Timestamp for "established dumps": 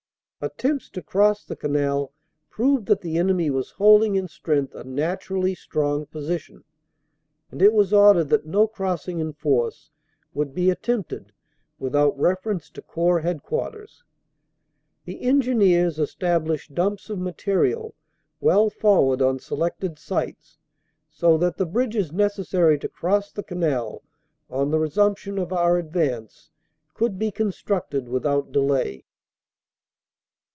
15.99-17.11